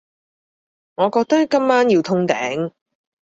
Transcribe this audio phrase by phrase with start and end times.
[0.95, 2.71] 我覺得今晚要通頂